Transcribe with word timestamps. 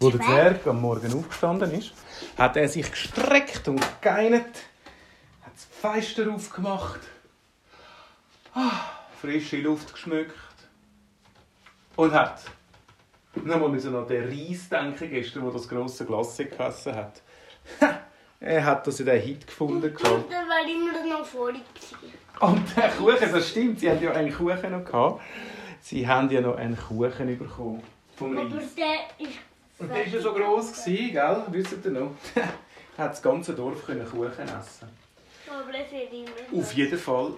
Wo 0.00 0.10
der 0.10 0.20
Zwerg 0.20 0.66
am 0.66 0.80
Morgen 0.80 1.12
aufgestanden 1.12 1.72
ist, 1.72 1.92
hat 2.36 2.56
er 2.56 2.68
sich 2.68 2.88
gestreckt 2.90 3.66
und 3.66 3.84
geinert, 4.00 4.44
hat 5.42 5.52
das 5.54 5.64
Fenster 5.80 6.32
aufgemacht, 6.32 7.00
ah, 8.54 8.70
frische 9.20 9.56
Luft 9.56 9.92
geschmückt 9.92 10.34
und 11.96 12.12
hat 12.12 12.42
nochmal 13.34 13.70
müssen 13.70 13.94
an 13.96 14.06
den 14.06 14.28
Reis 14.28 14.68
denken, 14.68 15.10
gestern, 15.10 15.44
wo 15.44 15.50
das 15.50 15.68
grosse 15.68 16.04
Glas 16.04 16.36
gegessen 16.36 16.94
hat. 16.94 17.22
er 18.40 18.64
hat 18.64 18.86
das 18.86 19.00
in 19.00 19.06
den 19.06 19.20
Hit 19.20 19.46
gefunden. 19.46 19.90
Und 19.96 20.04
dann 20.04 20.48
war 20.48 20.62
immer 20.64 21.18
noch 21.18 21.26
vorig. 21.26 21.62
Und 22.40 22.76
der 22.76 22.90
Kuchen, 22.90 23.32
das 23.32 23.48
stimmt, 23.48 23.80
sie 23.80 23.90
haben 23.90 24.00
ja 24.00 24.12
einen 24.12 24.32
Kuchen 24.32 24.70
noch 24.70 24.84
gehabt. 24.84 25.22
Sie 25.80 26.06
haben 26.06 26.30
ja 26.30 26.40
noch 26.40 26.56
einen 26.56 26.76
Kuchen 26.76 27.36
bekommen 27.38 27.82
vom 28.16 28.36
Aber 28.36 28.56
Reis. 28.56 28.74
der 28.76 29.26
ist. 29.26 29.38
Und 29.78 29.88
der 29.88 29.98
war 29.98 30.06
ja 30.06 30.20
so 30.20 30.32
gross, 30.32 30.72
gewesen, 30.72 31.12
gell? 31.12 31.42
Wisst 31.50 31.84
ihr 31.84 31.90
noch? 31.90 32.10
hat 32.98 33.12
das 33.12 33.22
ganze 33.22 33.54
Dorf 33.54 33.86
können 33.86 34.04
Kuchen 34.04 34.28
essen. 34.28 34.88
Auf 36.52 36.72
jeden 36.72 36.98
Fall 36.98 37.34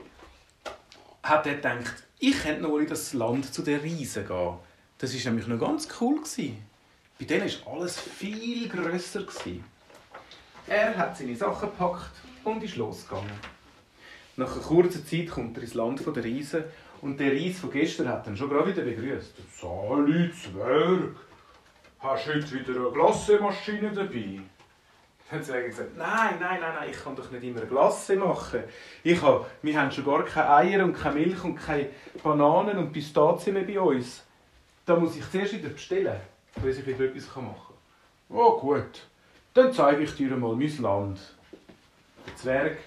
hat 1.23 1.47
er 1.47 1.55
gedacht, 1.57 2.03
ich 2.19 2.43
könnte 2.43 2.63
noch 2.63 2.79
in 2.79 2.87
das 2.87 3.13
Land 3.13 3.53
zu 3.53 3.63
den 3.63 3.81
Riesen 3.81 4.27
gehen. 4.27 4.55
Das 4.99 5.15
war 5.15 5.33
nämlich 5.33 5.47
noch 5.47 5.59
ganz 5.59 5.89
cool. 6.01 6.17
Gewesen. 6.17 6.63
Bei 7.19 7.27
denen 7.27 7.51
war 7.65 7.75
alles 7.75 8.01
viel 8.01 8.69
grösser. 8.69 9.21
Gewesen. 9.21 9.65
Er 10.67 10.97
hat 10.97 11.17
seine 11.17 11.37
Sachen 11.37 11.69
gepackt 11.69 12.13
und 12.45 12.63
ist 12.63 12.77
losgegangen. 12.77 13.31
Nach 14.37 14.53
einer 14.53 14.63
kurzen 14.63 15.07
Zeit 15.07 15.29
kommt 15.29 15.57
er 15.57 15.63
ins 15.63 15.75
Land 15.75 16.03
der 16.07 16.25
Riesen 16.25 16.65
und 17.03 17.19
der 17.19 17.33
Ries 17.33 17.59
von 17.59 17.71
gestern 17.71 18.09
hat 18.09 18.27
ihn 18.27 18.37
schon 18.37 18.49
gerade 18.49 18.71
wieder 18.71 18.83
begrüßt. 18.83 19.35
Sali 19.61 20.31
Zwerg, 20.33 21.17
hast 22.01 22.27
du 22.27 22.35
heute 22.35 22.55
wieder 22.55 22.81
eine 22.81 22.91
Glassemaschine 22.91 23.91
dabei? 23.93 24.41
Dann 25.31 25.39
hat 25.39 25.45
sie 25.45 25.63
gesagt, 25.63 25.97
nein, 25.97 26.37
nein, 26.41 26.61
nein, 26.61 26.75
nein, 26.75 26.91
ich 26.91 27.05
kann 27.05 27.15
doch 27.15 27.31
nicht 27.31 27.45
immer 27.45 27.61
Glasse 27.61 28.17
machen. 28.17 28.65
Ich 29.05 29.21
habe, 29.23 29.47
wir 29.63 29.81
haben 29.81 29.93
schon 29.93 30.05
gar 30.05 30.25
keine 30.25 30.51
Eier 30.51 30.85
und 30.85 30.95
keine 30.95 31.21
Milch 31.21 31.45
und 31.45 31.55
keine 31.55 31.91
Bananen 32.23 32.79
und 32.79 32.93
Pistazien 32.93 33.55
mehr 33.55 33.63
bei 33.63 33.79
uns. 33.79 34.25
Da 34.85 34.97
muss 34.97 35.17
ich 35.17 35.31
zuerst 35.31 35.53
wieder 35.53 35.69
bestellen, 35.69 36.17
bis 36.61 36.79
ich 36.79 36.87
wieder 36.87 37.05
etwas 37.05 37.27
machen 37.37 37.55
kann. 37.55 38.37
Oh 38.37 38.59
gut, 38.59 39.07
dann 39.55 39.73
zeige 39.73 40.03
ich 40.03 40.15
dir 40.15 40.37
mal 40.37 40.57
mein 40.57 40.79
Land. 40.79 41.21
Der 42.27 42.37
Zwerg 42.37 42.79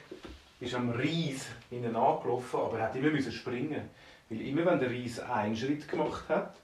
ist 0.59 0.75
am 0.75 0.89
Reis 0.89 1.47
ihnen 1.71 1.95
angelaufen, 1.95 2.59
aber 2.59 2.79
er 2.79 2.85
hat 2.85 2.95
immer 2.95 3.31
springen. 3.31 3.89
Weil 4.29 4.41
immer 4.41 4.65
wenn 4.65 4.79
der 4.79 4.89
Reis 4.89 5.19
einen 5.19 5.55
Schritt 5.55 5.87
gemacht 5.87 6.27
hat, 6.27 6.55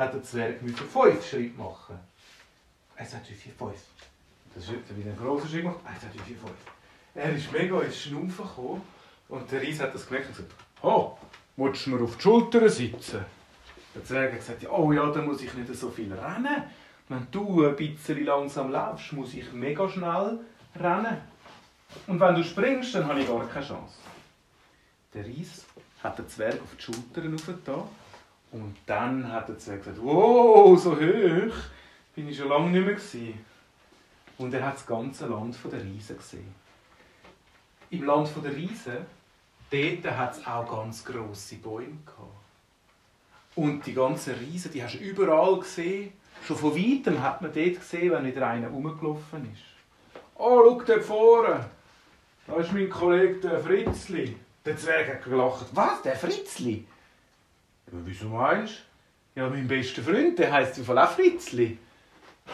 hat 0.00 0.14
der 0.14 0.22
Zwerg 0.22 0.62
müssen 0.62 0.88
fünf 0.88 1.28
Schritte 1.28 1.58
machen. 1.58 1.98
Eins, 2.96 3.10
zwei, 3.10 3.18
drei, 3.18 3.34
vier, 3.34 3.52
fünf. 3.52 3.84
Das 4.54 4.64
ist 4.64 4.96
wieder 4.96 5.10
ein 5.10 5.16
grosser 5.16 5.46
Schritt 5.46 5.62
gemacht. 5.62 5.80
Eins, 5.84 6.00
zwei, 6.00 6.08
drei, 6.08 6.24
vier, 6.24 6.36
fünf. 6.36 6.52
Er 7.14 7.36
ist 7.36 7.52
mega 7.52 7.80
ins 7.80 8.00
Schnaufen 8.00 8.30
gekommen 8.36 8.82
und 9.28 9.52
der 9.52 9.62
Reis 9.62 9.78
hat 9.80 9.94
das 9.94 10.06
gemerkt 10.06 10.28
und 10.28 10.36
gesagt, 10.36 10.54
«Oh, 10.82 11.18
willst 11.56 11.86
du 11.86 11.90
mir 11.90 12.02
auf 12.02 12.16
die 12.16 12.22
Schultern 12.22 12.68
sitzen?» 12.68 13.24
Der 13.94 14.04
Zwerg 14.04 14.32
hat 14.32 14.38
gesagt, 14.38 14.66
«Oh 14.70 14.90
ja, 14.92 15.10
dann 15.10 15.26
muss 15.26 15.42
ich 15.42 15.52
nicht 15.52 15.74
so 15.74 15.90
viel 15.90 16.12
rennen. 16.12 16.62
Wenn 17.08 17.26
du 17.30 17.66
ein 17.66 17.76
bisschen 17.76 18.24
langsam 18.24 18.70
laufst, 18.70 19.12
muss 19.12 19.34
ich 19.34 19.52
mega 19.52 19.88
schnell 19.88 20.38
rennen. 20.76 21.18
Und 22.06 22.20
wenn 22.20 22.34
du 22.36 22.44
springst, 22.44 22.94
dann 22.94 23.06
habe 23.06 23.20
ich 23.20 23.26
gar 23.26 23.46
keine 23.48 23.66
Chance.» 23.66 23.98
Der 25.12 25.26
Reis 25.26 25.66
hat 26.02 26.18
den 26.18 26.28
Zwerg 26.28 26.62
auf 26.62 26.74
die 26.76 26.82
Schultern 26.82 27.34
aufgetan 27.34 27.82
und 28.52 28.76
dann 28.86 29.30
hat 29.32 29.48
der 29.48 29.58
Zwerg 29.58 29.84
gesagt, 29.84 30.02
«Wow, 30.02 30.78
so 30.78 30.92
hoch 30.92 31.54
bin 32.14 32.28
ich 32.28 32.36
schon 32.36 32.48
lange 32.48 32.70
nicht 32.70 32.84
mehr 32.84 32.94
gewesen.» 32.94 33.44
Und 34.38 34.54
er 34.54 34.66
hat 34.66 34.76
das 34.76 34.86
ganze 34.86 35.26
Land 35.26 35.56
der 35.70 35.84
Riesen 35.84 36.16
gesehen. 36.16 36.54
Im 37.90 38.04
Land 38.04 38.30
der 38.42 38.56
Riesen, 38.56 38.96
dort 39.70 40.16
hat 40.16 40.36
es 40.36 40.46
auch 40.46 40.68
ganz 40.68 41.04
grosse 41.04 41.56
Bäume 41.56 41.98
gehabt. 42.06 42.40
Und 43.54 43.84
die 43.84 43.92
ganzen 43.92 44.34
Riesen, 44.34 44.72
die 44.72 44.82
hast 44.82 44.94
du 44.94 44.98
überall 44.98 45.58
gesehen. 45.58 46.12
Schon 46.46 46.56
von 46.56 46.74
weitem 46.74 47.22
hat 47.22 47.42
man 47.42 47.52
dort 47.52 47.74
gesehen, 47.74 48.12
wenn 48.12 48.24
wieder 48.24 48.46
einer 48.46 48.68
rumgelaufen 48.68 49.52
ist. 49.52 49.62
«Oh, 50.36 50.62
schau 50.64 50.82
dort 50.86 51.04
vorne! 51.04 51.66
Da 52.46 52.56
ist 52.56 52.72
mein 52.72 52.88
Kollege 52.88 53.40
der 53.40 53.60
Fritzli.» 53.60 54.36
Der 54.64 54.76
Zwerg 54.76 55.08
hat 55.08 55.24
gelacht. 55.24 55.66
«Was, 55.72 56.02
der 56.02 56.16
Fritzli?» 56.16 56.86
«Ja, 57.92 57.98
wieso 58.04 58.28
meinst 58.28 58.82
du?» 59.34 59.40
«Ja, 59.40 59.48
mein 59.48 59.66
bester 59.66 60.02
Freund, 60.02 60.38
der 60.38 60.52
heisst 60.52 60.78
im 60.78 60.84
Fall 60.84 60.98
auch 60.98 61.10
Fritzli.» 61.10 61.78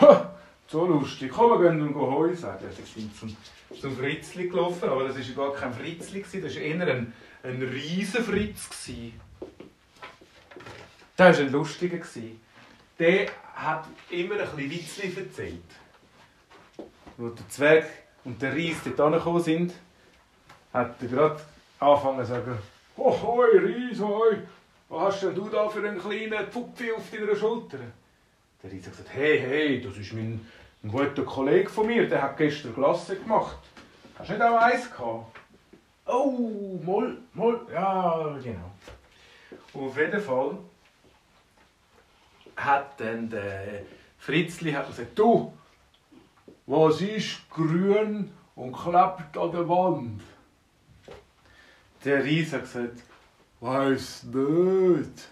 «Ha, 0.00 0.34
so 0.68 0.86
lustig. 0.86 1.32
Komm, 1.32 1.60
wir 1.60 1.70
gehen 1.70 1.82
und 1.82 1.94
Heu 1.94 2.34
sagen.» 2.34 2.64
Sie 2.70 3.00
sind 3.00 3.16
zum, 3.16 3.36
zum 3.80 3.96
Fritzli 3.96 4.48
gelaufen, 4.48 4.88
aber 4.88 5.08
das 5.08 5.36
war 5.36 5.48
gar 5.50 5.54
kein 5.54 5.72
Fritzli, 5.72 6.22
das 6.22 6.54
war 6.54 6.62
eher 6.62 6.86
ein, 6.86 7.12
ein 7.42 7.62
Riesenfritz. 7.62 8.90
Der 11.18 11.32
war 11.32 11.40
ein 11.40 11.52
lustiger. 11.52 11.98
Der 12.98 13.28
hat 13.54 13.86
immer 14.10 14.34
ein 14.34 14.56
bisschen 14.56 14.70
Witzli 14.70 15.14
erzählt. 15.16 15.62
Als 17.18 17.34
der 17.34 17.48
Zwerg 17.48 17.86
und 18.24 18.40
der 18.40 18.54
Ries 18.54 18.76
dort 18.84 19.00
angekommen 19.00 19.42
sind, 19.42 19.72
hat 20.72 21.00
er 21.00 21.08
gerade 21.08 21.40
angefangen 21.80 22.20
zu 22.20 22.26
sagen, 22.26 22.58
«Oh, 22.96 23.18
hoi, 23.22 23.58
Ries, 23.58 23.98
hoi, 24.00 24.36
was 24.88 25.14
hast 25.14 25.22
denn 25.22 25.34
du 25.34 25.48
da 25.48 25.68
für 25.68 25.86
einen 25.86 26.00
kleinen 26.00 26.46
Pfupfi 26.48 26.92
auf 26.92 27.10
deiner 27.10 27.34
Schulter?» 27.34 27.78
Der 28.62 28.72
Ries 28.72 28.86
hat 28.86 28.92
gesagt, 28.92 29.14
«Hey, 29.14 29.38
hey, 29.38 29.80
das 29.80 29.96
ist 29.96 30.12
mein 30.12 30.46
ein 30.82 30.92
guter 30.92 31.24
Kollege 31.24 31.68
von 31.68 31.86
mir, 31.86 32.08
der 32.08 32.22
hat 32.22 32.36
gestern 32.36 32.74
Glasse 32.74 33.16
gemacht. 33.16 33.58
Hast 34.18 34.30
du 34.30 34.34
nicht 34.34 34.42
auch 34.42 34.60
eins 34.60 34.90
gehabt?» 34.90 35.36
«Oh, 36.06 36.78
moll, 36.84 37.18
moll, 37.34 37.66
ja, 37.72 38.38
genau.» 38.42 38.70
Und 39.72 39.88
auf 39.88 39.98
jeden 39.98 40.20
Fall 40.20 40.58
hat 42.56 43.00
dann 43.00 43.28
der 43.28 43.82
Fritzli 44.18 44.72
hat 44.72 44.86
gesagt, 44.86 45.18
«Du, 45.18 45.52
was 46.66 47.00
ist 47.00 47.48
grün 47.50 48.32
und 48.54 48.72
klebt 48.72 49.36
an 49.36 49.52
der 49.52 49.68
Wand?» 49.68 50.22
Der 52.04 52.24
Ries 52.24 52.52
hat 52.52 52.62
gesagt, 52.62 53.02
«Weiß 53.60 54.24
nicht.» 54.24 55.28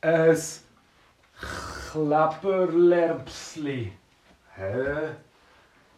«Es 0.00 0.64
Kleberlerbsli.» 1.90 3.92
Hä? 4.54 5.14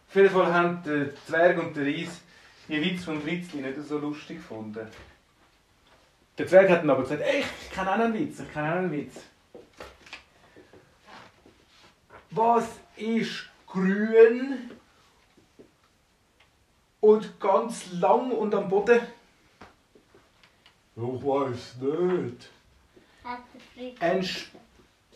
Auf 0.09 0.15
jeden 0.15 0.31
Fall 0.31 0.55
haben 0.55 0.83
der 0.85 1.15
Zwerg 1.27 1.59
und 1.59 1.77
der 1.77 1.85
Ries 1.85 2.23
die 2.69 2.81
Witz 2.81 3.05
von 3.05 3.21
Fritzli 3.21 3.61
nicht 3.61 3.77
so 3.87 3.99
lustig 3.99 4.39
gefunden. 4.39 4.89
Der 6.37 6.47
Zwerg 6.47 6.71
hat 6.71 6.81
dann 6.81 6.91
aber 6.91 7.03
gesagt, 7.03 7.23
«Ey, 7.23 7.41
ich 7.41 7.71
kenne 7.71 7.91
auch 7.91 7.99
einen 7.99 8.15
Witz, 8.15 8.41
ich 8.41 8.53
kenne 8.53 8.71
auch 8.71 8.77
einen 8.77 8.93
Witz. 8.93 9.15
Was 12.31 12.69
ist 12.97 13.49
grün 13.67 14.71
und 17.01 17.41
ganz 17.41 17.93
lang 17.93 18.31
und 18.31 18.55
am 18.55 18.69
Boden? 18.69 19.01
Ich 21.01 21.05
weiß 21.05 21.77
nicht. 21.81 22.51
Hat. 23.23 23.39
Ein 24.01 24.29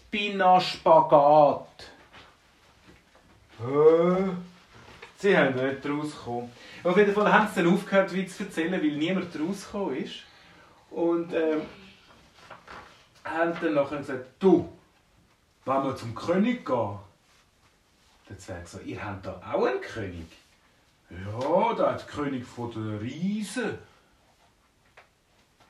Spinaspagat. 0.08 1.90
Hä? 3.58 4.28
Sie 5.18 5.36
haben 5.36 5.56
nicht 5.56 5.84
rausgekommen. 5.84 6.52
Auf 6.84 6.96
jeden 6.96 7.12
Fall 7.12 7.32
haben 7.32 7.48
sie 7.48 7.64
dann 7.64 7.74
aufgehört, 7.74 8.14
Witz 8.14 8.36
zu 8.36 8.44
erzählen, 8.44 8.72
weil 8.72 8.92
niemand 8.92 9.34
rausgekommen 9.34 9.96
ist. 9.96 10.22
Und 10.90 11.32
ähm, 11.32 11.62
haben 13.24 13.52
dann 13.60 13.74
nachher 13.74 13.98
gesagt, 13.98 14.26
du, 14.38 14.72
wenn 15.64 15.82
wir 15.82 15.96
zum 15.96 16.14
König 16.14 16.64
gehen. 16.64 16.98
Der 18.28 18.38
Zwerg 18.38 18.68
so, 18.68 18.78
ihr 18.78 19.04
habt 19.04 19.26
da 19.26 19.42
auch 19.52 19.64
einen 19.64 19.80
König? 19.80 20.26
Ja, 21.10 21.74
der 21.74 21.96
ist 21.96 22.06
der 22.06 22.14
König 22.14 22.46
von 22.46 22.70
der 22.70 23.00
Riesen. 23.00 23.78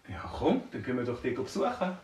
Ja 0.08 0.19
komm, 0.38 0.62
dann 0.70 0.82
gehen 0.82 0.96
wir 0.96 1.04
doch 1.04 1.20
den 1.22 1.34
besuchen. 1.34 1.96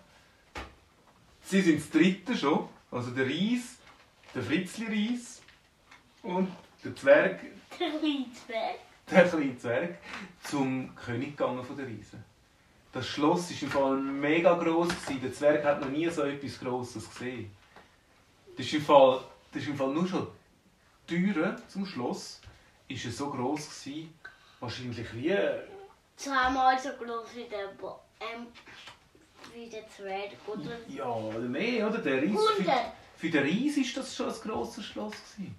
Sie 1.43 1.61
sind 1.61 1.81
das 1.81 1.91
dritte 1.91 2.37
schon, 2.37 2.69
also 2.91 3.11
der 3.11 3.27
Ries, 3.27 3.79
der 4.35 4.43
Fritzli 4.43 4.87
Ries 4.87 5.43
und 6.23 6.49
der 6.85 6.95
Zwerg, 6.95 7.41
Der 7.79 7.89
Liedzwerg. 8.01 8.79
der 9.11 9.25
kleine 9.29 9.57
Zwerg, 9.59 9.99
zum 10.45 10.95
König 10.95 11.37
gegangen 11.37 11.65
von 11.65 11.77
der 11.77 11.87
Riesen. 11.87 12.23
Das 12.93 13.07
Schloss 13.07 13.51
war 13.51 13.63
im 13.63 13.71
Fall 13.71 13.97
mega 14.01 14.55
gross. 14.55 14.89
Der 15.23 15.33
Zwerg 15.33 15.65
hat 15.65 15.81
noch 15.81 15.89
nie 15.89 16.09
so 16.09 16.23
etwas 16.23 16.59
Grosses 16.59 17.09
gesehen. 17.09 17.51
Das 18.57 18.67
ist 18.67 18.75
im 18.75 18.83
Fall, 18.83 19.21
das 19.53 19.63
ist 19.63 19.69
im 19.69 19.77
Fall 19.77 19.93
nur 19.93 20.07
schon 20.07 20.27
die 21.09 21.33
Türe 21.33 21.57
zum 21.69 21.87
Schloss 21.87 22.41
ist 22.89 23.05
es 23.05 23.17
so 23.17 23.31
gross 23.31 23.83
gewesen, 23.85 24.13
wahrscheinlich 24.61 25.15
wie 25.15 25.35
Zweimal 26.19 26.77
so 26.79 26.89
groß 26.91 27.29
wie 27.37 27.45
der, 27.45 27.69
Bo 27.81 28.01
ähm, 28.21 28.49
wie 29.55 29.71
der 29.71 29.89
Zwerg, 29.89 30.33
oder? 30.49 30.77
ja 30.89 31.07
oder 31.07 31.39
mehr 31.39 31.87
oder 31.87 31.99
der 31.99 32.21
Ries. 32.21 32.37
100. 32.59 32.75
Für 33.17 33.31
den 33.31 33.45
Ries 33.45 33.77
war 33.77 34.03
das 34.03 34.17
schon 34.17 34.29
ein 34.29 34.41
grosses 34.41 34.85
Schloss. 34.85 35.15
Gewesen. 35.37 35.55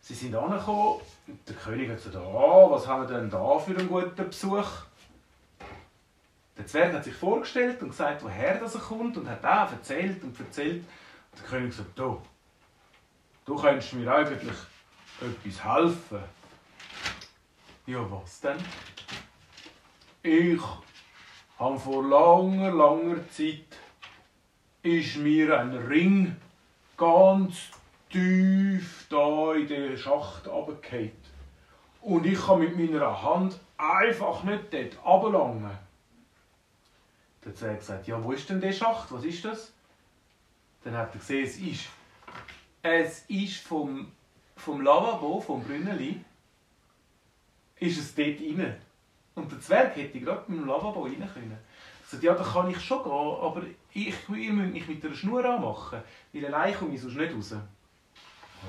Sie 0.00 0.14
sind 0.14 0.36
angekommen 0.36 1.00
und 1.26 1.48
der 1.48 1.56
König 1.56 1.90
hat 1.90 1.96
gesagt, 1.96 2.14
ah, 2.14 2.70
was 2.70 2.86
haben 2.86 3.08
wir 3.08 3.18
denn 3.18 3.28
da 3.28 3.58
für 3.58 3.76
einen 3.76 3.88
guten 3.88 4.14
Besuch? 4.14 4.68
Der 6.56 6.66
Zwerg 6.66 6.92
hat 6.92 7.04
sich 7.04 7.14
vorgestellt 7.14 7.82
und 7.82 7.88
gesagt, 7.88 8.22
woher 8.22 8.60
das 8.60 8.76
er 8.76 8.82
kommt 8.82 9.16
und 9.16 9.28
hat 9.28 9.44
auch 9.44 9.72
erzählt 9.72 10.22
und 10.22 10.38
erzählt. 10.38 10.84
Und 11.32 11.40
der 11.40 11.48
König 11.48 11.74
sagt, 11.74 11.98
du, 11.98 12.22
du 13.46 13.56
könntest 13.56 13.94
mir 13.94 14.14
eigentlich 14.14 14.58
etwas 15.20 15.64
helfen. 15.64 16.22
Ja, 17.86 18.08
was 18.08 18.40
denn? 18.40 18.58
Ich 20.26 20.62
habe 21.58 21.78
vor 21.78 22.02
langer, 22.02 22.70
langer 22.70 23.28
Zeit 23.28 23.76
ist 24.82 25.16
mir 25.18 25.60
ein 25.60 25.76
Ring 25.76 26.34
ganz 26.96 27.68
tief 28.08 29.06
da 29.10 29.52
in 29.52 29.68
den 29.68 29.98
Schacht 29.98 30.46
runtergefallen. 30.46 31.12
Und 32.00 32.24
ich 32.24 32.40
kann 32.40 32.60
mit 32.60 32.74
meiner 32.74 33.22
Hand 33.22 33.60
einfach 33.76 34.42
nicht 34.44 34.72
dort 34.72 35.04
runterlangen. 35.04 35.78
Der 37.44 37.54
Zwerg 37.54 37.82
sagt, 37.82 38.06
ja, 38.06 38.24
wo 38.24 38.32
ist 38.32 38.48
denn 38.48 38.62
der 38.62 38.72
Schacht? 38.72 39.12
Was 39.12 39.24
ist 39.24 39.44
das? 39.44 39.74
Dann 40.84 40.96
hat 40.96 41.12
er 41.12 41.18
gesehen, 41.18 41.44
es 41.44 41.58
ist, 41.58 41.88
es 42.80 43.24
ist 43.28 43.58
vom, 43.58 44.10
vom 44.56 44.80
Lavabo, 44.80 45.42
vom 45.42 45.62
Brünneli, 45.62 46.24
ist 47.78 47.98
es 47.98 48.14
dort 48.14 48.40
rein. 48.40 48.80
Und 49.34 49.50
der 49.50 49.60
Zwerg 49.60 49.96
hätte 49.96 50.20
gerade 50.20 50.50
mit 50.50 50.60
dem 50.60 50.66
Lavabo 50.66 51.02
rein 51.02 51.28
können. 51.32 51.58
Sagt, 52.06 52.22
ja, 52.22 52.34
da 52.34 52.44
kann 52.44 52.70
ich 52.70 52.80
schon 52.80 53.02
gehen, 53.02 53.12
aber 53.12 53.62
ich, 53.92 54.14
ihr 54.28 54.52
müsst 54.52 54.72
mich 54.72 54.88
mit 54.88 55.04
einer 55.04 55.14
Schnur 55.14 55.44
anmachen, 55.44 56.00
weil 56.32 56.46
allein 56.46 56.74
komme 56.74 56.94
ich 56.94 57.00
sonst 57.00 57.16
nicht 57.16 57.34
raus. 57.34 57.54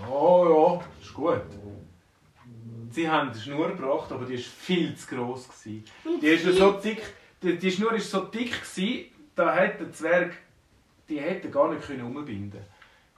Oh 0.09 0.79
ja, 0.79 1.01
ist 1.01 1.13
gut. 1.13 1.41
Sie 2.91 3.09
haben 3.09 3.31
die 3.31 3.39
Schnur 3.39 3.69
gebracht, 3.69 4.12
aber 4.12 4.25
die 4.25 4.35
war 4.35 4.41
viel 4.41 4.95
zu 4.95 5.15
gross. 5.15 5.47
Gewesen. 5.47 5.83
Die, 6.21 6.27
ist 6.27 6.57
so 6.57 6.71
dick, 6.73 7.01
die, 7.41 7.57
die 7.57 7.71
Schnur 7.71 7.91
war 7.91 8.00
so 8.00 8.25
dick, 8.25 8.51
gewesen, 8.51 9.12
da 9.35 9.53
hätte 9.53 9.83
der 9.83 9.94
Zwerg 9.94 10.33
die 11.07 11.19
hätte 11.19 11.50
gar 11.50 11.73
nicht 11.73 11.88
umbinden 11.89 12.51
können. 12.51 12.65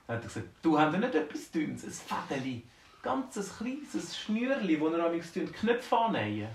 Dann 0.08 0.18
hat 0.18 0.24
er 0.24 0.28
gesagt, 0.28 0.48
du 0.62 0.80
hast 0.80 0.98
nicht 0.98 1.16
etwas 1.16 1.52
Dünnes, 1.52 1.84
ein 1.84 2.28
Fädeli, 2.28 2.64
ganz 3.02 3.38
ein 3.38 3.46
kleines 3.58 4.18
Schnürli, 4.18 4.80
wo 4.80 4.88
er 4.88 5.06
am 5.06 5.20
Knöpfe 5.20 5.98
annähen. 5.98 6.50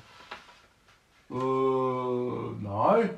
Äh, 1.33 2.63
nein. 2.63 3.11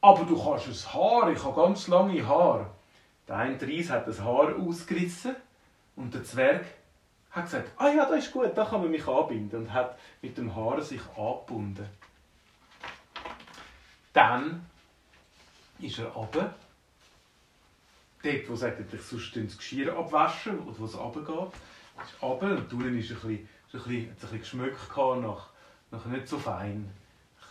Aber 0.00 0.24
du 0.24 0.42
kannst 0.42 0.66
ein 0.66 0.94
Haar, 0.94 1.30
ich 1.30 1.44
habe 1.44 1.60
ganz 1.60 1.86
lange 1.86 2.26
Haare. 2.26 2.66
Der 3.28 3.36
eine 3.36 3.60
Reis 3.60 3.90
hat 3.90 4.08
das 4.08 4.20
Haar 4.20 4.56
ausgerissen 4.56 5.36
und 5.94 6.12
der 6.12 6.24
Zwerg 6.24 6.64
hat 7.30 7.44
gesagt, 7.44 7.70
ah 7.76 7.88
ja, 7.88 8.04
das 8.06 8.24
ist 8.26 8.32
gut, 8.32 8.50
da 8.54 8.64
kann 8.64 8.80
man 8.80 8.90
mich 8.90 9.06
anbinden 9.06 9.60
und 9.60 9.72
hat 9.72 9.98
mit 10.20 10.36
dem 10.36 10.54
Haar 10.54 10.80
sich 10.82 11.00
angebunden. 11.16 11.88
Dann 14.12 14.66
ist 15.78 15.98
er 15.98 16.08
runter, 16.08 16.54
dort, 18.22 18.48
wo 18.50 18.56
sagt, 18.56 18.92
ich 18.92 19.02
sonst 19.02 19.36
das 19.36 19.56
Geschirr 19.56 19.96
abwaschen 19.96 20.58
oder 20.60 20.78
wo 20.78 20.84
es 20.84 20.98
runtergeht, 20.98 21.52
ist 22.04 22.22
runter 22.22 22.56
und 22.56 22.72
drinnen 22.72 22.98
ist 22.98 23.10
ein 23.10 23.14
bisschen, 23.16 23.30
ein 23.30 23.48
bisschen, 23.70 24.08
ein 24.10 24.14
bisschen 24.16 24.38
Geschmack 24.38 24.96
nach, 25.22 25.48
nach 25.90 26.04
nicht 26.06 26.28
so 26.28 26.38
fein, 26.38 26.70
ein 26.70 27.01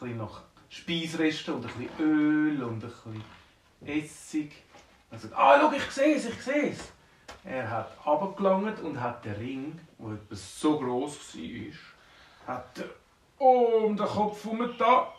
bisschen 0.02 0.18
nach 0.18 0.42
Speisresten 0.70 1.56
und 1.56 1.66
ein 1.66 1.72
bisschen 1.74 2.00
Öl 2.00 2.64
und 2.64 2.84
ein 2.84 2.92
bisschen 2.92 3.24
Essig. 3.86 4.52
Sagt, 5.12 5.34
ah, 5.34 5.60
schau, 5.60 5.72
ich 5.72 5.92
sehe 5.92 6.16
es, 6.16 6.26
ich 6.26 6.42
sehe 6.42 6.72
es. 6.72 6.92
Er 7.44 7.70
hat 7.70 7.98
abgelangt 8.06 8.80
und 8.82 9.00
hat 9.00 9.26
den 9.26 9.34
Ring, 9.34 9.80
der 10.00 10.14
etwa 10.14 10.36
so 10.36 10.80
groß 10.80 11.36
war, 11.36 12.56
hat 12.56 12.80
er 12.80 13.46
um 13.46 13.98
den 13.98 14.06
Kopf 14.06 14.44
herum 14.44 14.74
da 14.78 15.14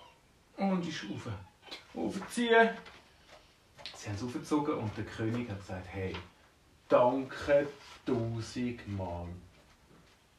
und 0.56 0.86
ist 0.86 1.04
rauf. 1.04 1.28
Aufziehen. 1.94 2.70
Sie 3.94 4.08
haben 4.08 4.16
es 4.16 4.22
aufgezogen 4.22 4.74
und 4.74 4.96
der 4.96 5.04
König 5.04 5.50
hat 5.50 5.60
gesagt, 5.60 5.86
hey, 5.90 6.14
danke 6.88 7.66
tausendmal. 8.06 9.26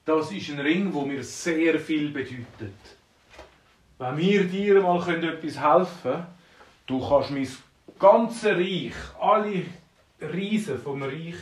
Das 0.06 0.32
ist 0.32 0.50
ein 0.50 0.60
Ring, 0.60 0.92
der 0.92 1.02
mir 1.04 1.24
sehr 1.24 1.80
viel 1.80 2.10
bedeutet. 2.10 2.98
Wenn 4.04 4.18
wir 4.18 4.44
dir 4.50 4.82
mal 4.82 4.98
etwas 5.24 5.58
helfen 5.58 6.12
können, 6.12 6.28
du 6.88 7.08
kannst 7.08 7.32
mein 7.32 7.48
ganzes 7.98 8.44
Reich, 8.44 8.94
alle 9.18 9.66
Riesen 10.20 10.78
vom 10.78 11.04
Reich, 11.04 11.36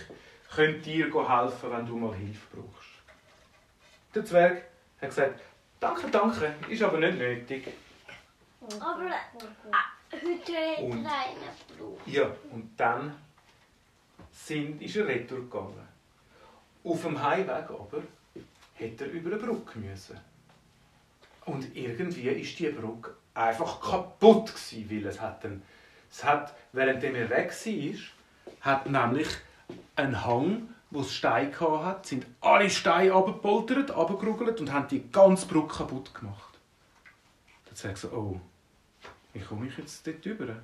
können 0.53 0.79
dir 0.83 1.05
helfen, 1.05 1.71
wenn 1.71 1.87
du 1.87 1.97
mal 1.97 2.13
Hilfe 2.13 2.55
brauchst. 2.55 2.89
Der 4.13 4.23
Zwerg 4.23 4.61
hat 5.01 5.09
gesagt, 5.09 5.41
danke, 5.79 6.07
danke, 6.11 6.53
ist 6.69 6.83
aber 6.83 6.99
nicht 6.99 7.17
nötig. 7.17 7.67
Aber 8.79 9.07
äh, 9.07 10.17
heute 10.21 10.83
Und- 10.83 10.91
kleiner 10.91 11.53
Bruder. 11.79 12.01
Ja, 12.05 12.25
und 12.51 12.69
dann 12.77 13.15
sind, 14.31 14.79
ist 14.83 14.97
er 14.97 15.07
retour 15.07 15.39
gegangen. 15.39 15.87
Auf 16.83 17.01
dem 17.01 17.19
Heimweg 17.23 17.71
aber 17.71 18.03
hätte 18.75 19.05
er 19.05 19.11
über 19.11 19.31
eine 19.31 19.39
Brücke 19.41 19.79
müssen. 19.79 20.19
Und 21.45 21.75
irgendwie 21.75 22.29
ist 22.29 22.59
die 22.59 22.69
Brücke 22.69 23.15
einfach 23.33 23.81
kaputt 23.81 24.53
gewesen, 24.53 24.89
weil 24.89 25.05
es 25.07 25.19
hat, 25.19 25.43
einen, 25.45 25.63
es 26.11 26.23
hat 26.23 26.53
während 26.73 27.03
er 27.03 27.29
weg 27.29 27.51
war, 27.51 27.99
hat 28.61 28.89
nämlich 28.89 29.27
ein 29.95 30.23
Hang, 30.25 30.69
wo 30.89 31.01
es 31.01 31.13
Steine 31.13 31.57
hatte, 31.59 32.07
sind 32.07 32.25
alle 32.41 32.69
Steine 32.69 33.13
abgepoltert, 33.13 33.91
abgerugelt 33.91 34.59
und 34.59 34.71
haben 34.71 34.87
die 34.89 35.09
ganze 35.11 35.47
Brücke 35.47 35.77
kaputt 35.77 36.13
gemacht. 36.13 36.59
Dann 37.65 37.75
sagt 37.75 37.97
so, 37.97 38.09
oh, 38.09 38.41
wie 39.33 39.39
komme 39.39 39.67
ich 39.67 39.77
jetzt 39.77 40.05
dort 40.05 40.25
rüber? 40.25 40.57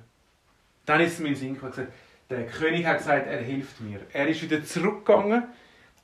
Dann 0.84 1.00
ist 1.00 1.14
es 1.14 1.18
mir 1.20 1.28
in 1.28 1.36
Sinn 1.36 1.54
gekommen, 1.54 1.88
der 2.28 2.46
König 2.46 2.84
hat 2.84 2.98
gesagt, 2.98 3.26
er 3.26 3.40
hilft 3.40 3.80
mir. 3.80 4.00
Er 4.12 4.28
ist 4.28 4.42
wieder 4.42 4.62
zurückgegangen, 4.62 5.44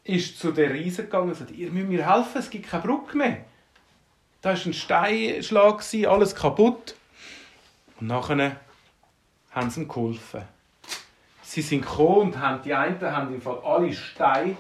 ist 0.05 0.39
zu 0.39 0.53
den 0.53 0.73
Riesen 0.73 1.05
gegangen 1.05 1.29
und 1.29 1.35
sagt, 1.37 1.51
ihr 1.51 1.71
müsst 1.71 1.89
mir 1.89 2.11
helfen, 2.11 2.39
es 2.39 2.49
gibt 2.49 2.69
keine 2.69 2.83
Brücke 2.83 3.17
mehr. 3.17 3.45
Da 4.45 4.51
war 4.51 4.67
ein 4.67 4.75
Steinschlag, 4.75 5.83
alles 6.07 6.35
kaputt. 6.35 6.95
Und 7.99 8.09
nachher 8.09 8.57
haben 9.51 9.71
sie 9.71 9.81
ihm 9.81 9.89
geholfen. 9.89 10.43
Sie 11.41 11.63
sind 11.63 11.81
gekommen 11.81 12.33
und 12.33 12.39
haben, 12.39 12.61
die 12.63 12.75
einen 12.75 13.01
haben 13.01 13.33
im 13.33 13.41
Fall 13.41 13.59
alle 13.65 13.91
Steine 13.95 14.59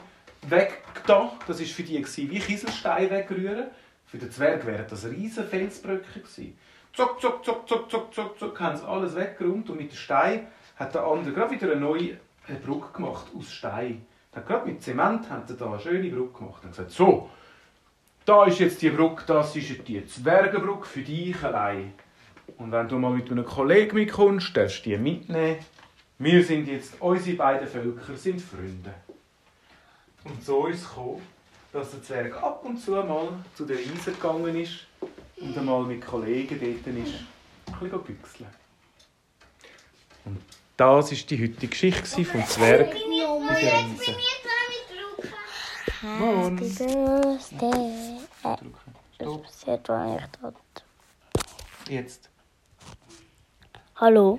weggetan. 0.49 1.33
Das 1.47 1.61
war 1.61 1.67
für 1.67 1.83
die 1.83 2.01
gewesen, 2.01 2.31
wie 2.31 2.39
Kieselsteine 2.39 3.11
wegrühren. 3.11 3.67
Für 4.07 4.17
den 4.17 4.31
Zwerg 4.31 4.65
wären 4.65 4.87
das 4.89 5.05
riesige 5.05 5.47
Felsbrücken 5.47 6.15
gewesen. 6.15 6.59
Zuck, 6.95 7.21
zuck, 7.21 7.45
zuck, 7.45 7.69
zuck, 7.69 7.91
zuck, 7.91 8.15
zuck, 8.15 8.39
zuck, 8.39 8.61
haben 8.61 8.79
sie 8.79 8.89
alles 8.89 9.15
weggeräumt 9.15 9.69
und 9.69 9.77
mit 9.77 9.91
den 9.91 9.99
Steinen 9.99 10.47
hat 10.77 10.95
der 10.95 11.05
andere 11.05 11.35
gerade 11.35 11.51
wieder 11.51 11.71
eine 11.71 11.81
neue 11.83 12.17
Brücke 12.65 12.91
gemacht 12.95 13.27
aus 13.37 13.53
Stein. 13.53 14.07
Hat 14.35 14.47
gerade 14.47 14.67
mit 14.67 14.83
Zement 14.83 15.29
hat 15.29 15.51
er 15.51 15.57
da 15.57 15.67
eine 15.67 15.79
schöne 15.79 16.09
Brücke 16.09 16.39
gemacht. 16.39 16.63
Hat 16.63 16.71
gesagt, 16.71 16.91
so, 16.91 17.29
da 18.25 18.45
ist 18.47 18.59
jetzt 18.59 18.81
die 18.83 18.91
Brücke, 18.91 19.25
das 19.27 19.55
ist 19.57 19.69
jetzt 19.69 19.89
die 19.89 20.07
Zwergenbrücke 20.07 20.87
für 20.87 21.03
dich 21.03 21.43
allein. 21.43 21.93
Und 22.59 22.73
wenn 22.73 22.89
du 22.89 22.99
mal 22.99 23.11
mit 23.11 23.31
einem 23.31 23.45
Kollegen 23.45 23.97
mitkommst, 23.97 24.57
darfst 24.57 24.85
du 24.87 24.91
die 24.91 24.99
mitnehmen. 24.99 25.57
Wir 26.19 26.45
sind 26.45 26.69
jetzt, 26.69 26.95
unsere 27.01 27.37
beiden 27.37 27.67
Völker 27.67 28.17
sind 28.17 28.41
Freunde. 28.41 28.95
Und 30.25 30.43
so 30.43 30.67
ist 30.67 30.83
es 30.83 30.89
gekommen, 30.89 31.23
dass 31.73 31.91
der 31.91 32.03
Zwerg 32.03 32.43
ab 32.43 32.65
und 32.65 32.79
zu 32.79 32.93
mal 32.93 33.29
zu 33.55 33.65
den 33.65 33.77
Riesen 33.77 34.15
gegangen 34.15 34.59
ist 34.59 34.87
und 35.37 35.59
einmal 35.59 35.83
mit 35.85 36.07
Kollegen 36.07 36.59
dort 36.61 36.97
ist, 36.97 37.15
ein 37.67 37.79
bisschen 37.81 38.03
büchseln. 38.03 38.49
Und 40.25 40.41
das 40.77 41.11
war 41.11 41.19
die 41.29 41.43
heutige 41.43 41.69
Geschichte 41.69 42.25
vom 42.25 42.47
Zwerg 42.47 42.95
und 42.95 43.49
der 43.49 43.63
jetzt 43.63 43.75
Riese. 43.75 44.05
bin 44.07 44.15
ich 44.19 44.43
dran 44.43 44.67
mit 44.71 44.89
Luca. 45.01 45.37
Morgen. 45.87 45.94
Happy 46.05 46.69
Birthday. 46.69 48.21
Drücken. 48.43 48.75
Das 49.19 49.43
passiert, 49.43 49.89
dort. 49.89 50.85
Jetzt. 51.89 52.29
Hallo? 53.97 54.39